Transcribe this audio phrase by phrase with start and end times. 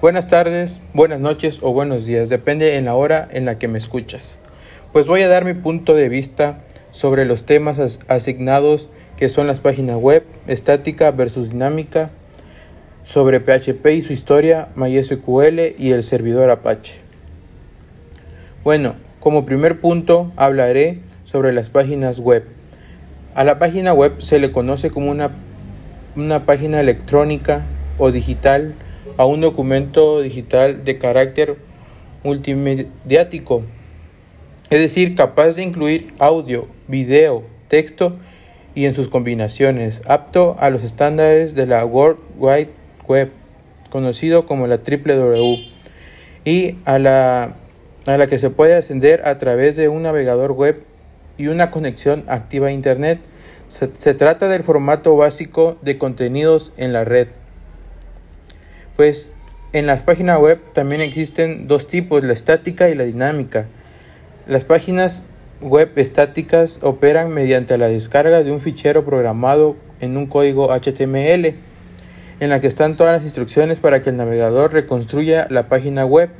[0.00, 3.76] Buenas tardes, buenas noches o buenos días, depende en la hora en la que me
[3.76, 4.38] escuchas.
[4.94, 9.46] Pues voy a dar mi punto de vista sobre los temas as asignados que son
[9.46, 12.12] las páginas web, estática versus dinámica,
[13.04, 17.02] sobre PHP y su historia, MySQL y el servidor Apache.
[18.64, 22.46] Bueno, como primer punto hablaré sobre las páginas web.
[23.34, 25.32] A la página web se le conoce como una,
[26.16, 27.66] una página electrónica
[27.98, 28.74] o digital
[29.20, 31.56] a un documento digital de carácter
[32.24, 33.64] multimediático,
[34.70, 38.16] es decir, capaz de incluir audio, video, texto
[38.74, 42.70] y en sus combinaciones, apto a los estándares de la World Wide
[43.06, 43.30] Web,
[43.90, 45.66] conocido como la WWW,
[46.46, 47.56] y a la,
[48.06, 50.82] a la que se puede ascender a través de un navegador web
[51.36, 53.20] y una conexión activa a Internet.
[53.68, 57.28] Se trata del formato básico de contenidos en la red.
[58.96, 59.32] Pues
[59.72, 63.66] en las páginas web también existen dos tipos, la estática y la dinámica.
[64.46, 65.24] Las páginas
[65.60, 71.54] web estáticas operan mediante la descarga de un fichero programado en un código HTML,
[72.40, 76.30] en la que están todas las instrucciones para que el navegador reconstruya la página web,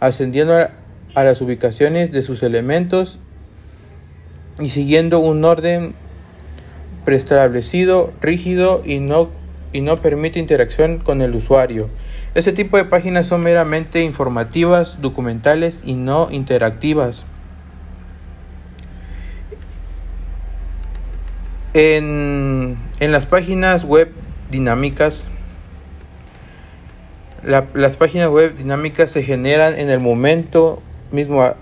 [0.00, 3.18] ascendiendo a las ubicaciones de sus elementos
[4.58, 5.94] y siguiendo un orden
[7.04, 9.28] preestablecido, rígido y no
[9.74, 11.90] y no permite interacción con el usuario.
[12.36, 17.26] Este tipo de páginas son meramente informativas, documentales y no interactivas.
[21.74, 24.12] En, en las páginas web
[24.48, 25.26] dinámicas,
[27.42, 31.52] la, las páginas web dinámicas se generan en el momento mismo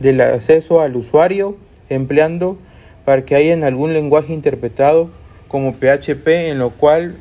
[0.00, 1.56] del acceso al usuario,
[1.88, 2.58] empleando
[3.04, 5.10] para que haya en algún lenguaje interpretado
[5.46, 7.18] como PHP, en lo cual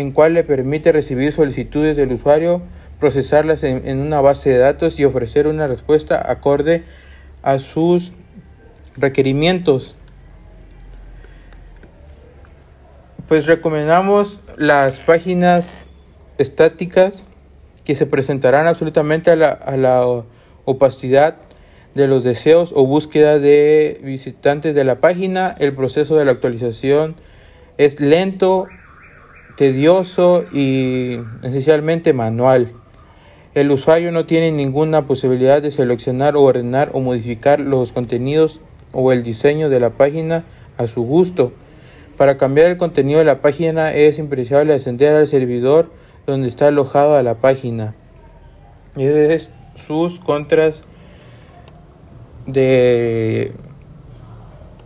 [0.00, 2.62] en cual le permite recibir solicitudes del usuario,
[2.98, 6.84] procesarlas en, una base de datos y ofrecer una respuesta acorde
[7.42, 8.12] a sus
[8.96, 9.96] requerimientos.
[13.28, 15.78] Pues recomendamos las páginas
[16.38, 17.26] estáticas
[17.84, 20.24] que se presentarán absolutamente a la, a la
[20.64, 21.36] opacidad
[21.94, 25.54] de los deseos o búsqueda de visitantes de la página.
[25.58, 27.16] El proceso de la actualización
[27.76, 28.66] es lento
[29.60, 32.72] tedioso y esencialmente manual.
[33.52, 38.62] El usuario no tiene ninguna posibilidad de seleccionar o ordenar o modificar los contenidos
[38.92, 40.46] o el diseño de la página
[40.78, 41.52] a su gusto.
[42.16, 45.90] Para cambiar el contenido de la página es imprescindible ascender al servidor
[46.26, 47.94] donde está alojada la página.
[48.96, 49.50] Es
[49.86, 50.84] sus contras
[52.46, 53.52] de,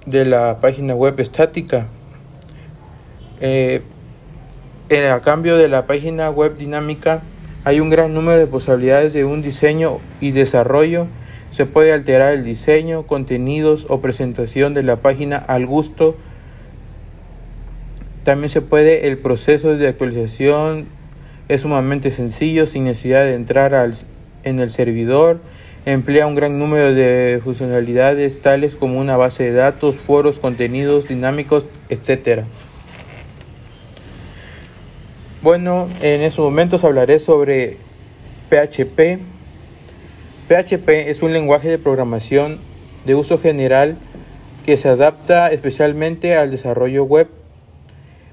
[0.04, 1.86] de la página web estática.
[3.40, 3.82] Eh,
[4.90, 7.22] a cambio de la página web dinámica
[7.64, 11.06] hay un gran número de posibilidades de un diseño y desarrollo.
[11.48, 16.14] Se puede alterar el diseño, contenidos o presentación de la página al gusto.
[18.24, 20.86] También se puede, el proceso de actualización
[21.48, 23.94] es sumamente sencillo sin necesidad de entrar al,
[24.42, 25.40] en el servidor.
[25.86, 31.64] Emplea un gran número de funcionalidades tales como una base de datos, foros, contenidos dinámicos,
[31.88, 32.44] etc.
[35.44, 37.76] Bueno, en estos momentos hablaré sobre
[38.48, 39.18] PHP.
[40.48, 42.60] PHP es un lenguaje de programación
[43.04, 43.98] de uso general
[44.64, 47.28] que se adapta especialmente al desarrollo web.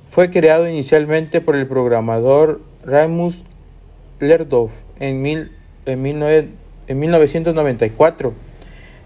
[0.07, 3.43] Fue creado inicialmente por el programador Ramus
[4.21, 5.51] Lerdorf en, mil,
[5.85, 8.33] en, mil en 1994.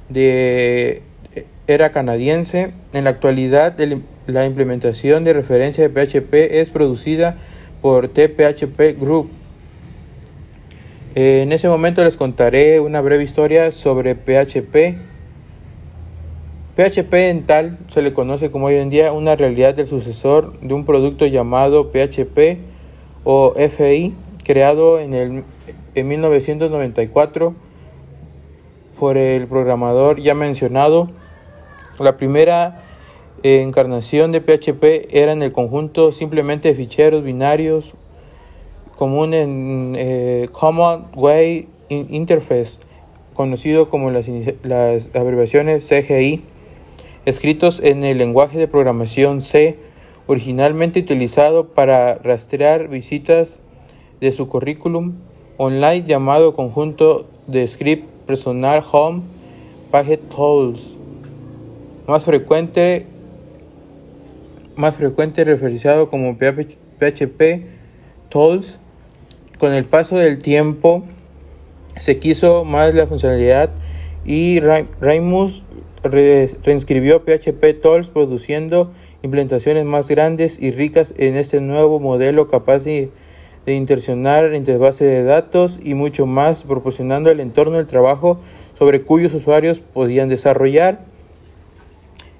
[0.10, 1.02] De,
[1.66, 2.72] era canadiense.
[2.94, 3.76] En la actualidad,
[4.28, 7.40] la implementación de referencia de PHP es producida
[7.86, 9.30] por TPHP Group.
[11.14, 14.98] En ese momento les contaré una breve historia sobre PHP.
[16.76, 20.74] PHP en tal se le conoce como hoy en día una realidad del sucesor de
[20.74, 22.58] un producto llamado PHP
[23.24, 25.44] o FI, creado en, el,
[25.94, 27.54] en 1994
[28.98, 31.12] por el programador ya mencionado.
[32.00, 32.85] La primera
[33.46, 37.94] encarnación de PHP era en el conjunto simplemente de ficheros binarios
[38.96, 42.80] común en eh, Common Way Interface,
[43.34, 44.26] conocido como las,
[44.64, 46.42] las abreviaciones CGI,
[47.26, 49.78] escritos en el lenguaje de programación C,
[50.28, 53.60] originalmente utilizado para rastrear visitas
[54.22, 55.14] de su currículum
[55.58, 59.22] online llamado conjunto de script personal home
[59.92, 60.96] page tools
[62.08, 63.06] más frecuente
[64.76, 67.66] más frecuente referenciado como PHP
[68.30, 68.80] Tools,
[69.58, 71.04] Con el paso del tiempo
[71.98, 73.70] se quiso más la funcionalidad
[74.26, 75.64] y Raimus
[76.04, 78.92] reinscribió PHP Tools produciendo
[79.24, 83.12] implementaciones más grandes y ricas en este nuevo modelo capaz de,
[83.66, 88.40] de interaccionar entre bases de datos y mucho más, proporcionando el entorno del trabajo
[88.78, 91.06] sobre cuyos usuarios podían desarrollar.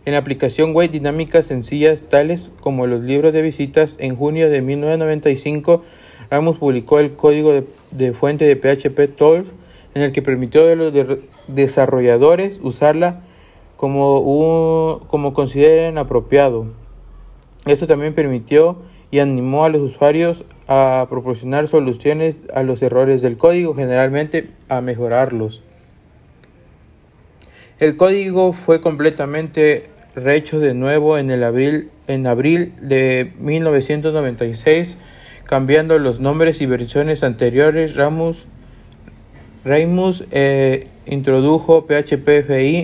[0.06, 4.62] En la aplicación web dinámicas sencillas tales como los libros de visitas, en junio de
[4.62, 5.82] 1995,
[6.30, 9.48] Ramos publicó el código de, fuente de PHP Tools
[9.96, 10.94] en el que permitió a los
[11.48, 13.24] desarrolladores usarla
[13.78, 16.68] como, como consideren apropiado.
[17.66, 18.78] Esto también permitió
[19.10, 24.82] y animó a los usuarios a proporcionar soluciones a los errores del código, generalmente a
[24.82, 25.64] mejorarlos.
[27.80, 34.98] El código fue completamente rehecho de nuevo en, el abril, en abril de 1996,
[35.46, 37.96] cambiando los nombres y versiones anteriores.
[37.96, 38.48] Ramus,
[40.32, 42.28] eh, introdujo PHP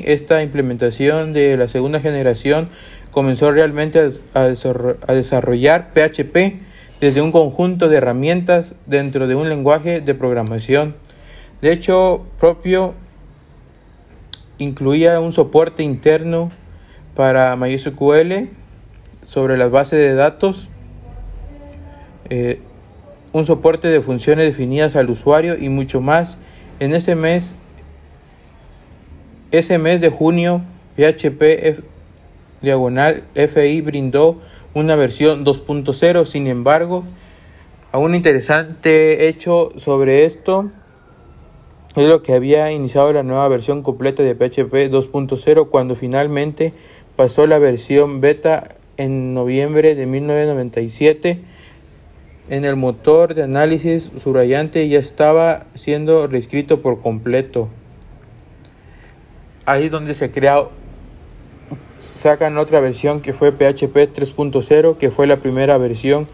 [0.06, 2.69] Esta implementación de la segunda generación
[3.12, 6.60] comenzó realmente a, desarrollar PHP
[7.00, 10.95] desde un conjunto de herramientas dentro de un lenguaje de programación.
[11.62, 12.94] De hecho, propio
[14.57, 16.51] incluía un soporte interno
[17.16, 18.50] para MySQL
[19.25, 20.69] sobre las bases de datos,
[22.30, 22.60] eh,
[23.34, 26.38] un soporte de funciones definidas al usuario y mucho más.
[26.80, 27.56] En este mes,
[29.52, 30.62] ese mes de junio,
[30.98, 31.84] PHP
[32.62, 34.40] diagonal FI brindó
[34.74, 36.25] una versión 2.0.
[36.25, 37.04] Sin embargo,
[37.92, 40.72] a un interesante hecho sobre esto
[41.96, 46.74] es lo que había iniciado la nueva versión completa de PHP 2.0 cuando finalmente
[47.16, 51.40] pasó la versión beta en noviembre de 1997.
[52.50, 57.69] En el motor de análisis subrayante ya estaba siendo reescrito por completo.
[59.66, 60.68] Ahí es donde se crea
[62.00, 66.28] sacan otra versión que fue PHP 3.0, que fue la primera versión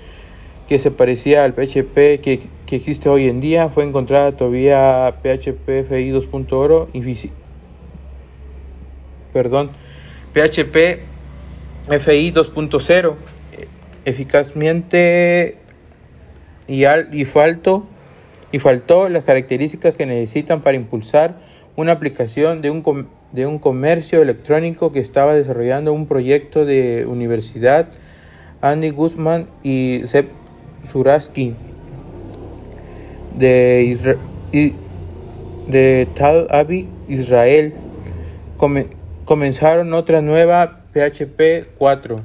[0.68, 3.70] que se parecía al PHP que, existe hoy en día.
[3.70, 7.30] Fue encontrada todavía PHP FI 2.0,
[9.34, 9.72] perdón,
[10.34, 11.00] PHP
[11.90, 13.16] FI 2.0,
[14.06, 15.58] eficazmente
[16.68, 17.86] y, al, y, faltó,
[18.52, 21.40] y faltó las características que necesitan para impulsar
[21.76, 22.84] una aplicación de un
[23.32, 27.90] de un comercio electrónico que estaba desarrollando un proyecto de universidad,
[28.62, 30.28] Andy Guzman y Seb
[30.90, 31.54] Suraski
[33.38, 34.18] de,
[35.68, 37.74] de Tal Aviv, Israel.
[39.28, 42.22] Comenzaron otra nueva PHP 4.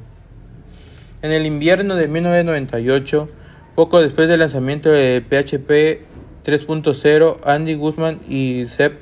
[1.21, 3.29] En el invierno de 1998,
[3.75, 5.99] poco después del lanzamiento de PHP
[6.45, 8.93] 3.0, Andy Guzman y Seb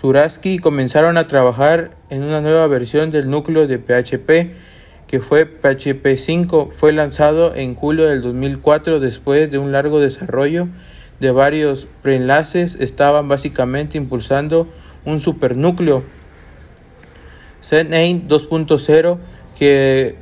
[0.00, 4.54] Suraski comenzaron a trabajar en una nueva versión del núcleo de PHP
[5.08, 6.70] que fue PHP 5.
[6.72, 10.68] Fue lanzado en julio del 2004 después de un largo desarrollo
[11.18, 12.76] de varios preenlaces.
[12.78, 14.68] Estaban básicamente impulsando
[15.04, 16.19] un supernúcleo.
[17.64, 19.18] ZNAME 2.0
[19.58, 20.16] que,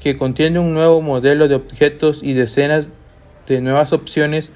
[0.00, 2.90] que contiene un nuevo modelo de objetos y decenas
[3.46, 4.50] de nuevas opciones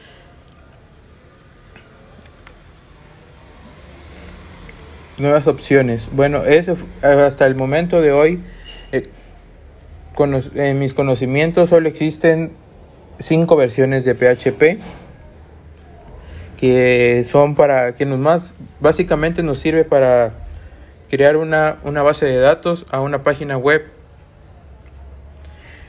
[5.19, 6.11] nuevas opciones.
[6.13, 8.43] Bueno, eso hasta el momento de hoy,
[8.91, 9.09] eh,
[10.55, 12.53] en mis conocimientos solo existen
[13.19, 14.81] cinco versiones de PHP
[16.57, 20.42] que son para que nos más básicamente nos sirve para
[21.13, 23.85] crear una, una base de datos a una página web.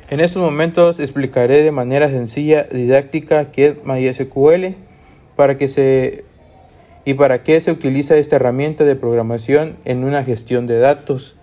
[0.09, 4.75] En estos momentos explicaré de manera sencilla, didáctica, qué es MySQL
[5.37, 6.25] para que se
[7.05, 11.37] y para qué se utiliza esta herramienta de programación en una gestión de datos.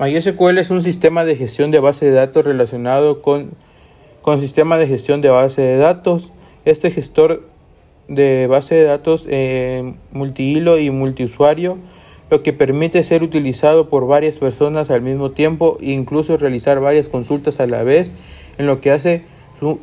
[0.00, 3.52] MySQL es un sistema de gestión de base de datos relacionado con,
[4.22, 6.32] con sistema de gestión de base de datos.
[6.64, 7.42] Este gestor
[8.08, 11.78] de base de datos eh, multihilo y multiusuario,
[12.30, 17.08] lo que permite ser utilizado por varias personas al mismo tiempo e incluso realizar varias
[17.08, 18.12] consultas a la vez
[18.58, 19.24] en lo que hace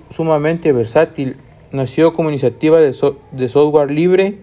[0.09, 1.38] sumamente versátil.
[1.71, 4.39] Nació como iniciativa de, software libre,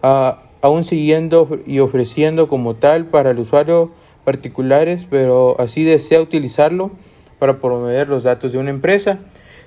[0.00, 3.92] aún siguiendo y ofreciendo como tal para el usuario
[4.24, 6.90] particulares, pero así desea utilizarlo
[7.38, 9.20] para promover los datos de una empresa.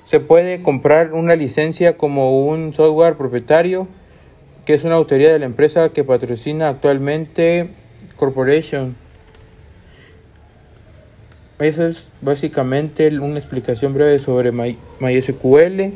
[0.07, 3.89] Se puede comprar una licencia como un software propietario,
[4.63, 7.71] que es una autoridad de la empresa que patrocina actualmente
[8.15, 8.95] Corporation.
[11.59, 15.91] esa es básicamente una explicación breve sobre MySQL.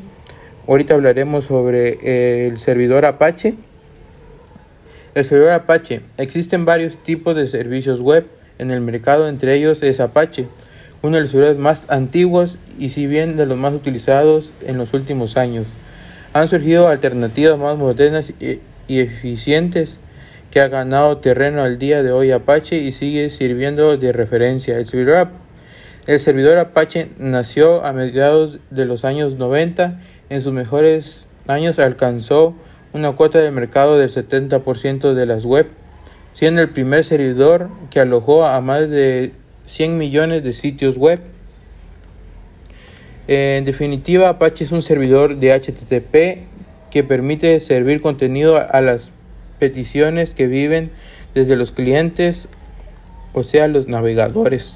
[0.67, 3.55] Ahorita hablaremos sobre eh, el servidor Apache.
[5.15, 6.01] El servidor Apache.
[6.17, 8.27] Existen varios tipos de servicios web
[8.57, 10.49] en el mercado, entre ellos es Apache,
[11.01, 14.93] uno de los servidores más antiguos y si bien de los más utilizados en los
[14.93, 15.67] últimos años.
[16.33, 19.97] Han surgido alternativas más modernas y eficientes
[20.51, 24.77] que ha ganado terreno al día de hoy Apache y sigue sirviendo de referencia.
[24.77, 25.29] El servidor,
[26.07, 29.99] el servidor Apache nació a mediados de los años 90.
[30.29, 32.53] En sus mejores años alcanzó
[32.93, 35.67] una cuota de mercado del 70% de las web,
[36.33, 39.33] siendo el primer servidor que alojó a más de
[39.71, 41.21] 100 millones de sitios web.
[43.27, 46.43] En definitiva, Apache es un servidor de HTTP
[46.89, 49.11] que permite servir contenido a las
[49.59, 50.91] peticiones que viven
[51.33, 52.49] desde los clientes,
[53.31, 54.75] o sea, los navegadores.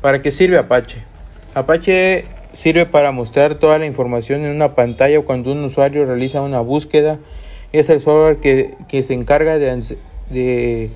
[0.00, 1.02] ¿Para qué sirve Apache?
[1.54, 6.60] Apache sirve para mostrar toda la información en una pantalla cuando un usuario realiza una
[6.60, 7.18] búsqueda.
[7.72, 9.96] Es el software que, se encarga de,
[10.30, 10.90] de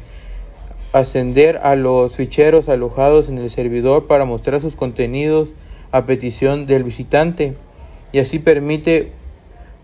[0.93, 5.53] ascender a los ficheros alojados en el servidor para mostrar sus contenidos
[5.93, 7.55] a petición del visitante
[8.13, 9.13] y así permite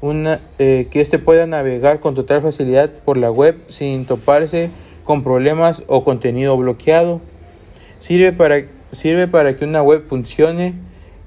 [0.01, 4.71] una, eh, que éste pueda navegar con total facilidad por la web sin toparse
[5.05, 7.21] con problemas o contenido bloqueado.
[8.01, 10.75] Sirve para, sirve para que una web funcione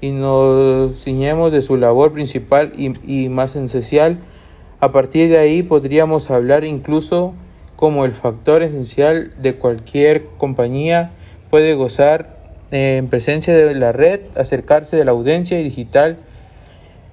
[0.00, 4.18] y nos ciñemos de su labor principal y, y más esencial.
[4.80, 7.34] A partir de ahí podríamos hablar incluso
[7.80, 11.12] como el factor esencial de cualquier compañía
[11.48, 12.36] puede gozar
[12.70, 16.18] eh, en presencia de la red, acercarse de la audiencia digital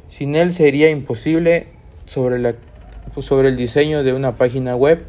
[0.10, 1.68] sin él sería imposible
[2.06, 2.56] sobre, la,
[3.20, 5.06] sobre el diseño de una página web.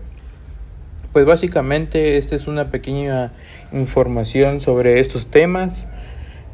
[1.13, 3.33] Pues básicamente esta es una pequeña
[3.73, 5.89] información sobre estos temas.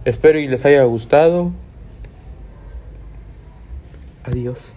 [0.05, 1.53] Espero y les haya gustado.
[4.25, 4.73] Adiós.